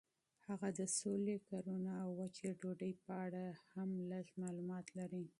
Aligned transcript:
هغه 0.47 0.69
د 0.79 0.81
سولې، 0.97 1.37
کرونا 1.49 1.93
او 2.03 2.09
وچې 2.19 2.49
ډوډۍ 2.59 2.93
په 3.05 3.11
اړه 3.25 3.45
هم 3.73 3.89
لږ 4.11 4.25
معلومات 4.41 4.85
لري. 4.99 5.23